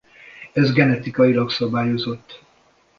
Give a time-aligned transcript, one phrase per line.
[0.53, 2.41] Ez genetikailag szabályozott.